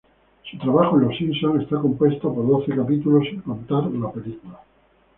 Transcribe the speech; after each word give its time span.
Su 0.49 0.57
trabajo 0.57 0.97
en 0.99 1.05
"Los 1.07 1.15
Simpson" 1.15 1.61
está 1.61 1.79
compuesto 1.79 2.33
por 2.33 2.47
doce 2.47 2.75
capítulos, 2.75 3.23
sin 3.29 3.39
contar 3.41 3.83
la 3.83 4.11
película. 4.11 4.59